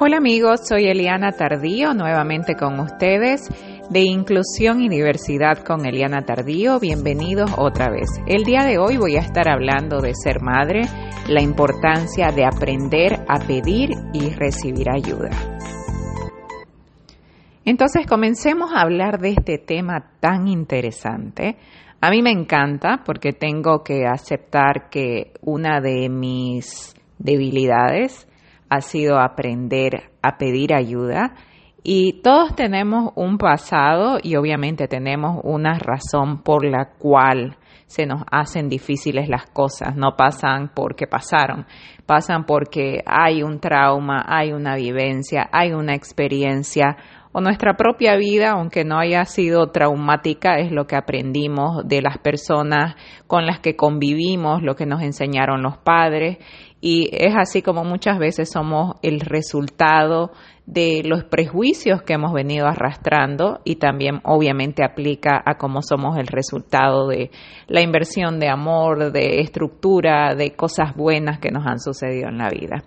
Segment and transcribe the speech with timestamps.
[0.00, 3.48] Hola amigos, soy Eliana Tardío, nuevamente con ustedes
[3.90, 6.78] de Inclusión y Diversidad con Eliana Tardío.
[6.78, 8.08] Bienvenidos otra vez.
[8.28, 10.82] El día de hoy voy a estar hablando de ser madre,
[11.26, 15.30] la importancia de aprender a pedir y recibir ayuda.
[17.64, 21.56] Entonces comencemos a hablar de este tema tan interesante.
[22.00, 28.27] A mí me encanta porque tengo que aceptar que una de mis debilidades
[28.68, 31.34] ha sido aprender a pedir ayuda.
[31.82, 38.22] Y todos tenemos un pasado y obviamente tenemos una razón por la cual se nos
[38.30, 41.66] hacen difíciles las cosas, no pasan porque pasaron,
[42.04, 46.98] pasan porque hay un trauma, hay una vivencia, hay una experiencia
[47.32, 52.18] o nuestra propia vida, aunque no haya sido traumática, es lo que aprendimos de las
[52.18, 56.38] personas con las que convivimos, lo que nos enseñaron los padres
[56.80, 60.30] y es así como muchas veces somos el resultado
[60.64, 66.26] de los prejuicios que hemos venido arrastrando y también obviamente aplica a cómo somos el
[66.26, 67.30] resultado de
[67.66, 72.50] la inversión de amor, de estructura, de cosas buenas que nos han sucedido en la
[72.50, 72.84] vida.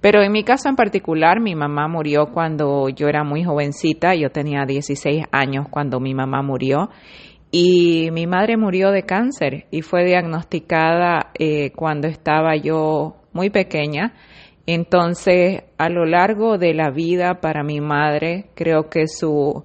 [0.00, 4.28] Pero en mi caso en particular, mi mamá murió cuando yo era muy jovencita, yo
[4.30, 6.90] tenía 16 años cuando mi mamá murió
[7.50, 14.14] y mi madre murió de cáncer y fue diagnosticada eh, cuando estaba yo muy pequeña.
[14.66, 19.62] Entonces, a lo largo de la vida para mi madre, creo que su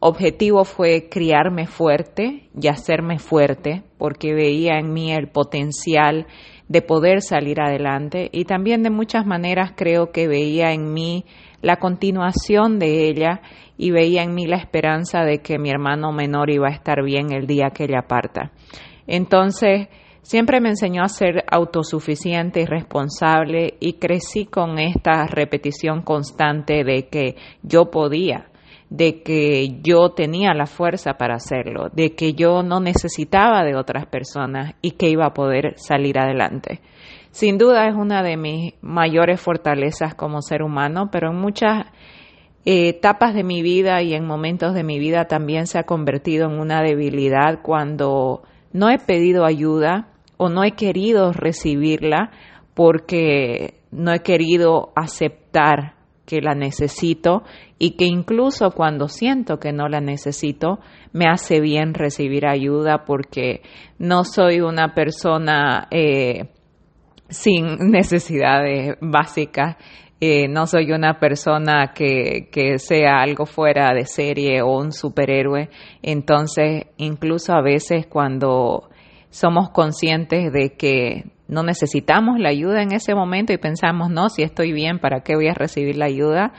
[0.00, 6.26] objetivo fue criarme fuerte y hacerme fuerte, porque veía en mí el potencial
[6.68, 11.24] de poder salir adelante y también de muchas maneras creo que veía en mí
[11.62, 13.40] la continuación de ella
[13.78, 17.32] y veía en mí la esperanza de que mi hermano menor iba a estar bien
[17.32, 18.52] el día que ella parta.
[19.06, 19.88] Entonces,
[20.24, 27.08] Siempre me enseñó a ser autosuficiente y responsable y crecí con esta repetición constante de
[27.08, 28.46] que yo podía,
[28.88, 34.06] de que yo tenía la fuerza para hacerlo, de que yo no necesitaba de otras
[34.06, 36.80] personas y que iba a poder salir adelante.
[37.30, 41.84] Sin duda es una de mis mayores fortalezas como ser humano, pero en muchas
[42.64, 46.58] etapas de mi vida y en momentos de mi vida también se ha convertido en
[46.58, 52.30] una debilidad cuando no he pedido ayuda, o no he querido recibirla
[52.74, 55.94] porque no he querido aceptar
[56.26, 57.42] que la necesito
[57.78, 60.78] y que incluso cuando siento que no la necesito,
[61.12, 63.62] me hace bien recibir ayuda porque
[63.98, 66.48] no soy una persona eh,
[67.28, 69.76] sin necesidades básicas,
[70.20, 75.68] eh, no soy una persona que, que sea algo fuera de serie o un superhéroe,
[76.02, 78.88] entonces incluso a veces cuando
[79.34, 84.42] somos conscientes de que no necesitamos la ayuda en ese momento y pensamos, no, si
[84.44, 86.52] estoy bien, ¿para qué voy a recibir la ayuda?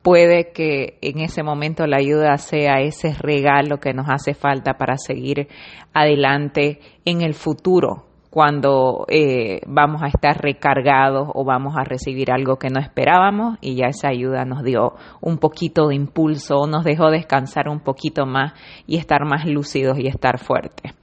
[0.00, 4.96] Puede que en ese momento la ayuda sea ese regalo que nos hace falta para
[4.96, 5.48] seguir
[5.92, 12.56] adelante en el futuro, cuando eh, vamos a estar recargados o vamos a recibir algo
[12.56, 17.10] que no esperábamos y ya esa ayuda nos dio un poquito de impulso, nos dejó
[17.10, 18.54] descansar un poquito más
[18.86, 20.94] y estar más lúcidos y estar fuertes.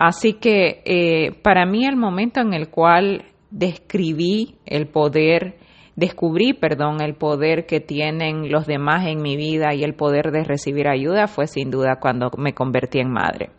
[0.00, 5.58] Así que eh, para mí el momento en el cual describí el poder,
[5.94, 10.42] descubrí, perdón, el poder que tienen los demás en mi vida y el poder de
[10.42, 13.50] recibir ayuda fue sin duda cuando me convertí en madre.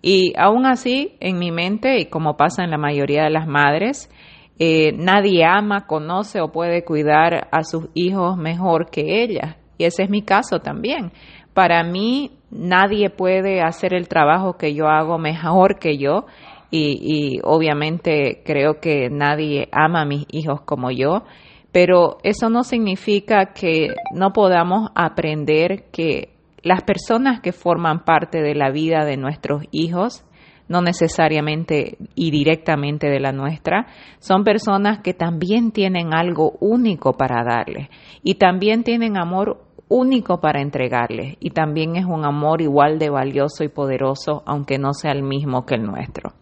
[0.00, 4.10] Y aún así, en mi mente, y como pasa en la mayoría de las madres,
[4.58, 9.58] eh, nadie ama, conoce o puede cuidar a sus hijos mejor que ella.
[9.76, 11.12] Y ese es mi caso también.
[11.52, 16.26] Para mí, nadie puede hacer el trabajo que yo hago mejor que yo
[16.72, 21.24] y, obviamente creo que nadie ama a mis hijos como yo,
[21.72, 26.30] pero eso no significa que no podamos aprender que
[26.62, 30.24] las personas que forman parte de la vida de nuestros hijos,
[30.68, 33.88] no necesariamente y directamente de la nuestra,
[34.20, 37.88] son personas que también tienen algo único para darles
[38.22, 43.64] y también tienen amor único para entregarles y también es un amor igual de valioso
[43.64, 46.32] y poderoso, aunque no sea el mismo que el nuestro.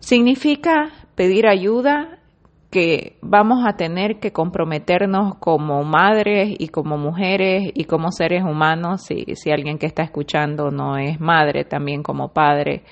[0.00, 2.18] Significa pedir ayuda
[2.70, 9.02] que vamos a tener que comprometernos como madres y como mujeres y como seres humanos,
[9.02, 12.84] si, si alguien que está escuchando no es madre, también como padre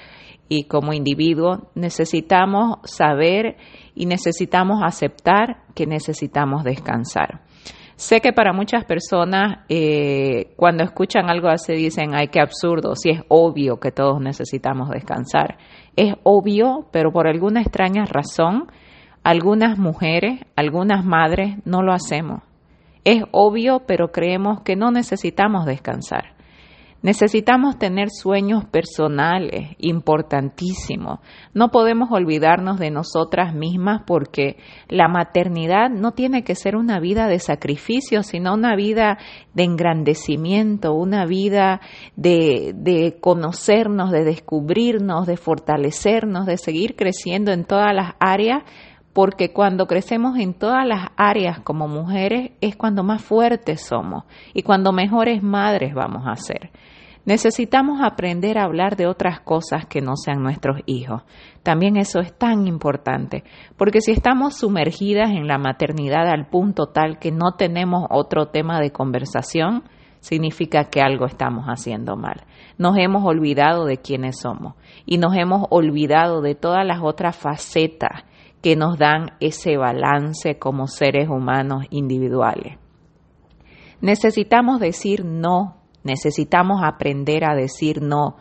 [0.49, 3.57] y como individuo, necesitamos saber
[3.95, 7.48] y necesitamos aceptar que necesitamos descansar.
[7.99, 13.11] Sé que para muchas personas eh, cuando escuchan algo así dicen, ay, qué absurdo, si
[13.11, 15.59] es obvio que todos necesitamos descansar.
[15.97, 18.71] Es obvio, pero por alguna extraña razón,
[19.25, 22.43] algunas mujeres, algunas madres no lo hacemos.
[23.03, 26.37] Es obvio, pero creemos que no necesitamos descansar.
[27.01, 31.21] Necesitamos tener sueños personales, importantísimos.
[31.55, 34.57] No podemos olvidarnos de nosotras mismas porque
[34.89, 39.19] la maternidad no tiene que ser una vida de sacrificio, sino una vida
[39.55, 41.81] de engrandecimiento, una vida
[42.17, 48.65] de, de conocernos, de descubrirnos, de fortalecernos, de seguir creciendo en todas las áreas
[49.19, 54.23] porque cuando crecemos en todas las áreas como mujeres es cuando más fuertes somos
[54.55, 56.71] y cuando mejores madres vamos a ser.
[57.25, 61.23] Necesitamos aprender a hablar de otras cosas que no sean nuestros hijos.
[61.65, 63.43] También eso es tan importante,
[63.77, 68.79] porque si estamos sumergidas en la maternidad al punto tal que no tenemos otro tema
[68.79, 69.83] de conversación,
[70.21, 72.45] significa que algo estamos haciendo mal.
[72.77, 74.75] Nos hemos olvidado de quiénes somos
[75.07, 78.28] y nos hemos olvidado de todas las otras facetas
[78.63, 82.79] que nos dan ese balance como seres humanos individuales.
[84.01, 85.79] Necesitamos decir no
[86.09, 88.37] Necesitamos aprender a decir no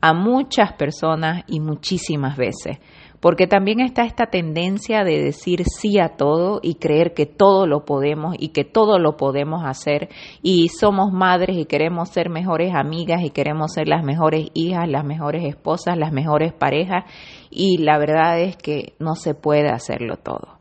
[0.00, 2.78] a muchas personas y muchísimas veces,
[3.22, 7.84] porque también está esta tendencia de decir sí a todo y creer que todo lo
[7.84, 10.08] podemos y que todo lo podemos hacer
[10.42, 15.04] y somos madres y queremos ser mejores amigas y queremos ser las mejores hijas, las
[15.04, 17.04] mejores esposas, las mejores parejas
[17.48, 20.58] y la verdad es que no se puede hacerlo todo.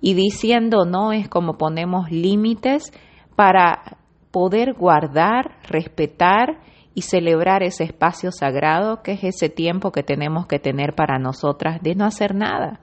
[0.00, 2.92] Y diciendo no es como ponemos límites
[3.36, 3.98] para
[4.32, 6.58] poder guardar, respetar
[6.94, 11.80] y celebrar ese espacio sagrado que es ese tiempo que tenemos que tener para nosotras
[11.82, 12.80] de no hacer nada.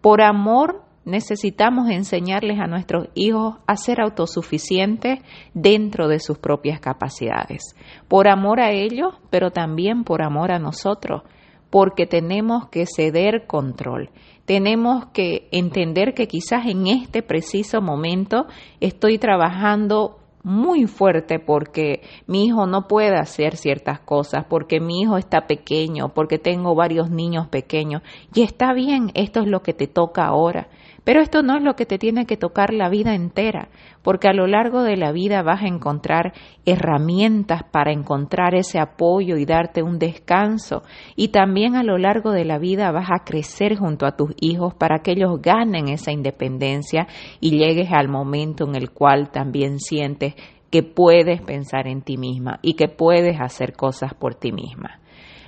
[0.00, 5.20] Por amor necesitamos enseñarles a nuestros hijos a ser autosuficientes
[5.54, 7.74] dentro de sus propias capacidades.
[8.08, 11.22] Por amor a ellos, pero también por amor a nosotros,
[11.70, 14.10] porque tenemos que ceder control.
[14.44, 18.46] Tenemos que entender que quizás en este preciso momento
[18.80, 25.16] estoy trabajando muy fuerte porque mi hijo no puede hacer ciertas cosas, porque mi hijo
[25.16, 28.02] está pequeño, porque tengo varios niños pequeños.
[28.34, 30.68] Y está bien, esto es lo que te toca ahora.
[31.04, 33.70] Pero esto no es lo que te tiene que tocar la vida entera,
[34.02, 36.32] porque a lo largo de la vida vas a encontrar
[36.64, 40.84] herramientas para encontrar ese apoyo y darte un descanso.
[41.16, 44.74] Y también a lo largo de la vida vas a crecer junto a tus hijos
[44.74, 47.08] para que ellos ganen esa independencia
[47.40, 50.34] y llegues al momento en el cual también sientes
[50.70, 55.01] que puedes pensar en ti misma y que puedes hacer cosas por ti misma.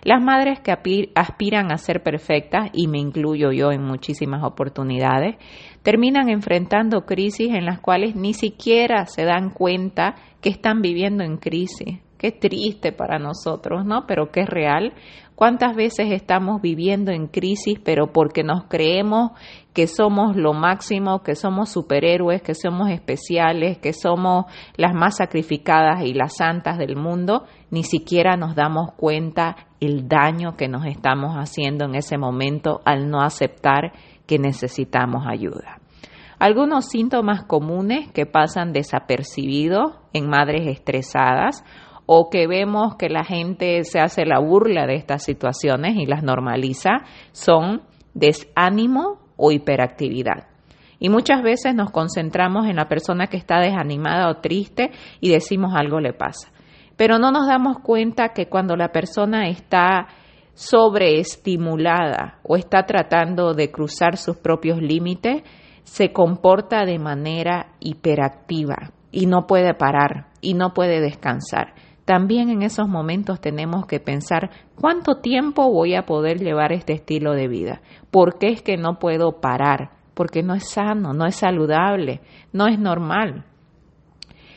[0.05, 0.71] Las madres que
[1.15, 5.37] aspiran a ser perfectas, y me incluyo yo en muchísimas oportunidades,
[5.83, 11.39] terminan enfrentando crisis en las cuales ni siquiera se dan cuenta que están viviendo en
[11.39, 12.01] crisis.
[12.19, 14.07] Qué triste para nosotros, ¿no?
[14.07, 14.93] Pero qué real.
[15.35, 19.33] ¿Cuántas veces estamos viviendo en crisis, pero porque nos creemos
[19.73, 24.45] que somos lo máximo, que somos superhéroes, que somos especiales, que somos
[24.77, 30.57] las más sacrificadas y las santas del mundo, ni siquiera nos damos cuenta el daño
[30.57, 33.93] que nos estamos haciendo en ese momento al no aceptar
[34.27, 35.81] que necesitamos ayuda.
[36.39, 41.65] Algunos síntomas comunes que pasan desapercibidos en madres estresadas
[42.07, 46.23] o que vemos que la gente se hace la burla de estas situaciones y las
[46.23, 47.03] normaliza
[47.33, 50.49] son desánimo o hiperactividad.
[50.99, 54.91] Y muchas veces nos concentramos en la persona que está desanimada o triste
[55.21, 56.51] y decimos algo le pasa.
[56.97, 60.07] Pero no nos damos cuenta que cuando la persona está
[60.55, 65.43] sobreestimulada o está tratando de cruzar sus propios límites,
[65.83, 71.75] se comporta de manera hiperactiva y no puede parar y no puede descansar.
[72.05, 77.33] También en esos momentos tenemos que pensar cuánto tiempo voy a poder llevar este estilo
[77.33, 77.81] de vida.
[78.11, 79.91] ¿Por qué es que no puedo parar?
[80.13, 82.21] Porque no es sano, no es saludable,
[82.53, 83.47] no es normal.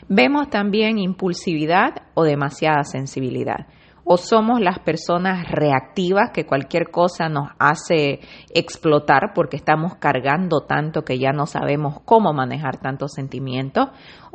[0.10, 3.68] Vemos también impulsividad o demasiada sensibilidad
[4.10, 8.22] o somos las personas reactivas que cualquier cosa nos hace
[8.54, 13.90] explotar porque estamos cargando tanto que ya no sabemos cómo manejar tantos sentimientos,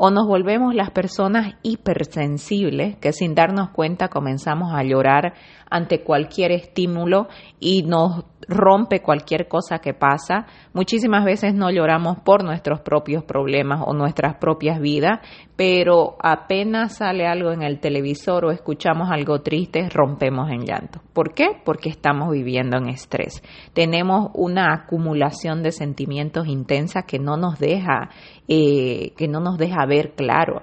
[0.05, 5.35] o nos volvemos las personas hipersensibles que sin darnos cuenta comenzamos a llorar
[5.71, 7.29] ante cualquier estímulo
[7.61, 10.47] y nos rompe cualquier cosa que pasa.
[10.73, 15.21] Muchísimas veces no lloramos por nuestros propios problemas o nuestras propias vidas,
[15.57, 21.01] pero apenas sale algo en el televisor o escuchamos algo triste, rompemos en llanto.
[21.13, 21.61] ¿Por qué?
[21.65, 23.43] Porque estamos viviendo en estrés.
[23.73, 28.11] Tenemos una acumulación de sentimientos intensa que no nos deja,
[28.49, 30.63] eh, que no nos deja ver claro.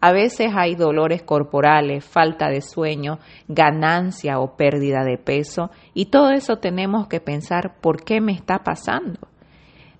[0.00, 6.30] A veces hay dolores corporales, falta de sueño, ganancia o pérdida de peso y todo
[6.30, 9.18] eso tenemos que pensar por qué me está pasando.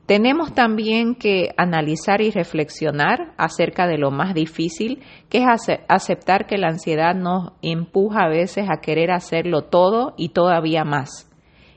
[0.06, 5.44] Tenemos también que analizar y reflexionar acerca de lo más difícil, que es
[5.88, 11.29] aceptar que la ansiedad nos empuja a veces a querer hacerlo todo y todavía más.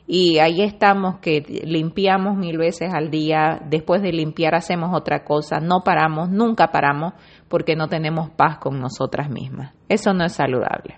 [0.06, 5.60] Y ahí estamos que limpiamos mil veces al día, después de limpiar hacemos otra cosa,
[5.62, 7.14] no paramos, nunca paramos
[7.48, 9.74] porque no tenemos paz con nosotras mismas.
[9.88, 10.98] Eso no es saludable.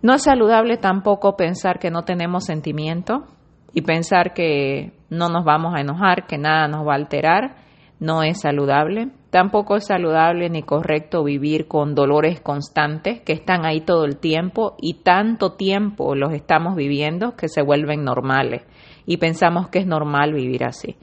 [0.00, 3.24] No es saludable tampoco pensar que no tenemos sentimiento
[3.72, 7.56] y pensar que no nos vamos a enojar, que nada nos va a alterar.
[7.98, 9.10] No es saludable.
[9.30, 14.76] Tampoco es saludable ni correcto vivir con dolores constantes que están ahí todo el tiempo
[14.78, 18.62] y tanto tiempo los estamos viviendo que se vuelven normales
[19.04, 20.96] y pensamos que es normal vivir así.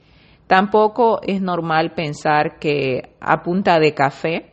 [0.46, 4.52] Tampoco es normal pensar que a punta de café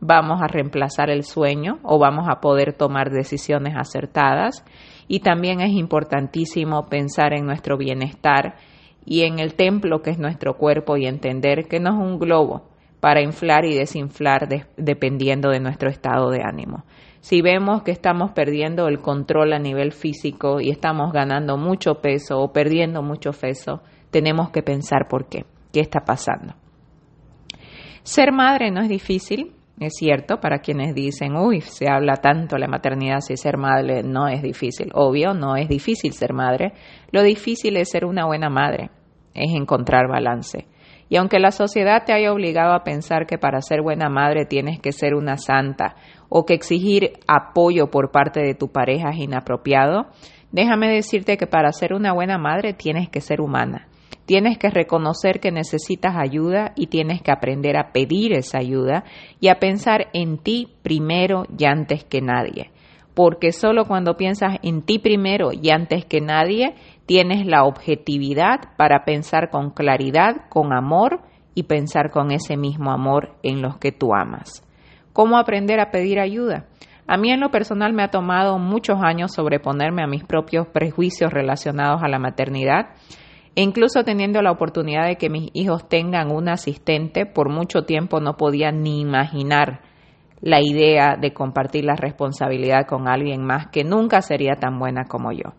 [0.00, 4.64] vamos a reemplazar el sueño o vamos a poder tomar decisiones acertadas.
[5.08, 8.56] Y también es importantísimo pensar en nuestro bienestar
[9.04, 12.73] y en el templo que es nuestro cuerpo y entender que no es un globo
[13.04, 16.84] para inflar y desinflar dependiendo de nuestro estado de ánimo.
[17.20, 22.38] Si vemos que estamos perdiendo el control a nivel físico y estamos ganando mucho peso
[22.38, 26.54] o perdiendo mucho peso, tenemos que pensar por qué, qué está pasando.
[28.04, 32.68] Ser madre no es difícil, es cierto, para quienes dicen, uy, se habla tanto la
[32.68, 34.90] maternidad, si ser madre no es difícil.
[34.94, 36.72] Obvio, no es difícil ser madre.
[37.10, 38.88] Lo difícil es ser una buena madre,
[39.34, 40.68] es encontrar balance.
[41.08, 44.80] Y aunque la sociedad te haya obligado a pensar que para ser buena madre tienes
[44.80, 45.96] que ser una santa
[46.28, 50.06] o que exigir apoyo por parte de tu pareja es inapropiado,
[50.52, 53.88] déjame decirte que para ser una buena madre tienes que ser humana
[54.26, 59.04] Tienes que reconocer que necesitas ayuda y tienes que aprender a pedir esa ayuda
[59.38, 62.70] y a pensar en ti primero y antes que nadie.
[63.14, 66.74] Porque solo cuando piensas en ti primero y antes que nadie,
[67.06, 71.20] tienes la objetividad para pensar con claridad, con amor
[71.54, 74.64] y pensar con ese mismo amor en los que tú amas.
[75.12, 76.66] ¿Cómo aprender a pedir ayuda?
[77.06, 81.32] A mí en lo personal me ha tomado muchos años sobreponerme a mis propios prejuicios
[81.32, 82.94] relacionados a la maternidad
[83.54, 88.18] e incluso teniendo la oportunidad de que mis hijos tengan un asistente, por mucho tiempo
[88.20, 89.82] no podía ni imaginar
[90.44, 95.32] la idea de compartir la responsabilidad con alguien más que nunca sería tan buena como
[95.32, 95.54] yo.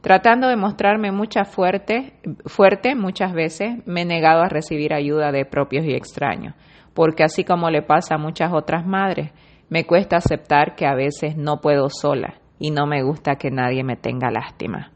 [0.00, 5.44] Tratando de mostrarme mucha fuerte, fuerte, muchas veces me he negado a recibir ayuda de
[5.44, 6.56] propios y extraños,
[6.94, 9.30] porque así como le pasa a muchas otras madres,
[9.68, 13.84] me cuesta aceptar que a veces no puedo sola y no me gusta que nadie
[13.84, 14.90] me tenga lástima.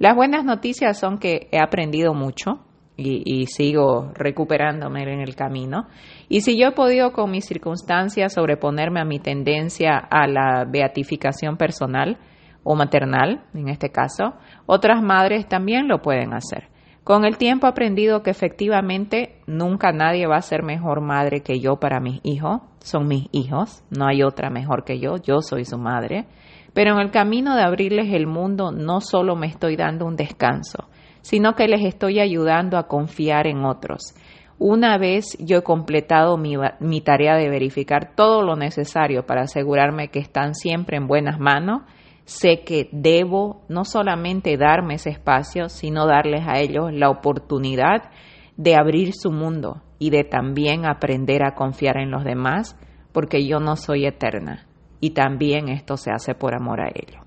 [0.00, 2.64] Las buenas noticias son que he aprendido mucho
[2.96, 5.88] y, sigo recuperándome en el camino.
[6.28, 11.56] Y si yo he podido con mis circunstancias sobreponerme a mi tendencia a la beatificación
[11.56, 12.18] personal
[12.62, 14.34] o maternal, en este caso,
[14.66, 16.68] otras madres también lo pueden hacer.
[17.04, 21.60] Con el tiempo he aprendido que efectivamente nunca nadie va a ser mejor madre que
[21.60, 22.62] yo para mis hijos.
[22.78, 26.26] Son mis hijos, no hay otra mejor que yo, yo soy su madre.
[26.72, 30.88] Pero en el camino de abrirles el mundo no solo me estoy dando un descanso,
[31.24, 34.14] sino que les estoy ayudando a confiar en otros.
[34.58, 40.18] Una vez yo he completado mi, tarea de verificar todo lo necesario para asegurarme que
[40.18, 41.80] están siempre en buenas manos,
[42.26, 48.10] sé que debo no solamente darme ese espacio, sino darles a ellos la oportunidad
[48.58, 52.78] de abrir su mundo y de también aprender a confiar en los demás,
[53.12, 54.66] porque yo no soy eterna
[55.00, 57.24] y también esto se hace por amor a ellos.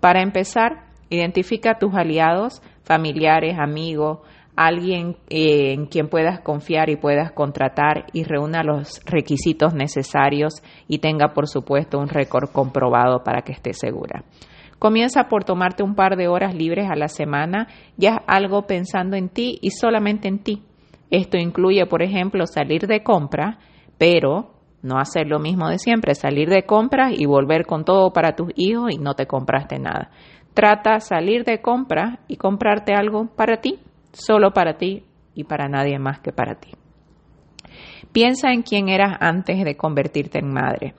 [0.00, 4.20] Para empezar, identifica a tus aliados, familiares, amigos,
[4.56, 10.98] alguien eh, en quien puedas confiar y puedas contratar y reúna los requisitos necesarios y
[10.98, 14.24] tenga, por supuesto, un récord comprobado para que esté segura.
[14.78, 19.16] Comienza por tomarte un par de horas libres a la semana y haz algo pensando
[19.16, 20.62] en ti y solamente en ti.
[21.08, 23.58] Esto incluye, por ejemplo, salir de compra,
[23.96, 24.50] pero
[24.82, 28.48] no hacer lo mismo de siempre, salir de compras y volver con todo para tus
[28.56, 30.10] hijos y no te compraste nada.
[30.54, 33.78] Trata salir de compras y comprarte algo para ti,
[34.12, 35.04] solo para ti
[35.34, 36.70] y para nadie más que para ti.
[38.12, 40.94] Piensa en quién eras antes de convertirte en madre.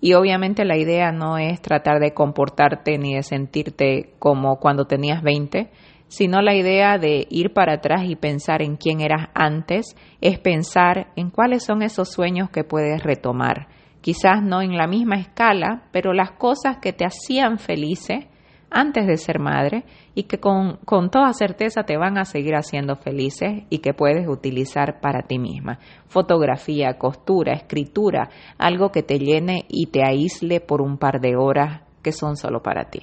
[0.00, 5.22] Y obviamente la idea no es tratar de comportarte ni de sentirte como cuando tenías
[5.22, 5.70] 20,
[6.08, 11.08] sino la idea de ir para atrás y pensar en quién eras antes, es pensar
[11.16, 13.68] en cuáles son esos sueños que puedes retomar.
[14.00, 18.26] Quizás no en la misma escala, pero las cosas que te hacían felices
[18.70, 19.84] antes de ser madre
[20.14, 24.28] y que con, con, toda certeza te van a seguir haciendo felices y que puedes
[24.28, 25.78] utilizar para ti misma.
[26.06, 31.82] Fotografía, costura, escritura, algo que te llene y te aísle por un par de horas
[32.02, 33.02] que son solo para ti.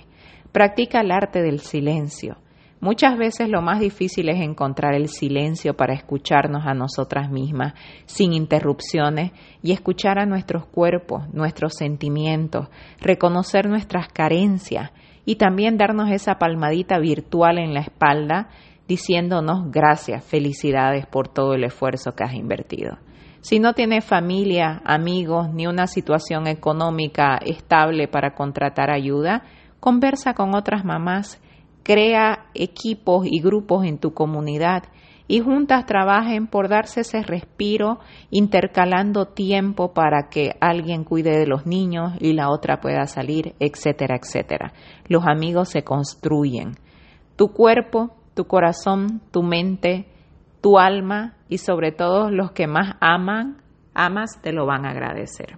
[0.51, 2.38] Practica el arte del silencio
[2.86, 7.74] Muchas veces lo más difícil es encontrar el silencio para escucharnos a nosotras mismas
[8.05, 9.31] sin interrupciones
[9.63, 12.67] y escuchar a nuestros cuerpos, nuestros sentimientos,
[13.00, 14.91] reconocer nuestras carencias
[15.25, 18.50] y también darnos esa palmadita virtual en la espalda
[18.88, 22.98] diciéndonos gracias, felicidades por todo el esfuerzo que has invertido.
[23.41, 29.44] Si no tienes familia, amigos ni una situación económica estable para contratar ayuda,
[29.79, 31.41] conversa con otras mamás,
[31.84, 34.84] crea equipos y grupos en tu comunidad
[35.27, 41.65] y juntas trabajen por darse ese respiro, intercalando tiempo para que alguien cuide de los
[41.65, 44.74] niños y la otra pueda salir, etcétera, etcétera.
[45.08, 46.75] Los amigos se construyen.
[47.36, 50.08] Tu cuerpo, tu corazón, tu mente,
[50.62, 53.62] tu alma y sobre todo los que más aman,
[53.94, 55.58] amas, te lo van a agradecer.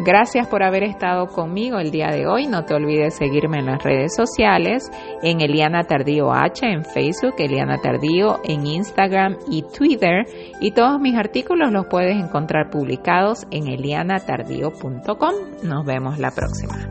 [0.00, 2.46] Gracias por haber estado conmigo el día de hoy.
[2.46, 4.90] No te olvides seguirme en las redes sociales,
[5.22, 10.24] en Eliana Tardío H, en Facebook, Eliana Tardío, en Instagram y Twitter.
[10.60, 15.34] Y todos mis artículos los puedes encontrar publicados en elianatardío.com.
[15.64, 16.88] Nos vemos la próxima.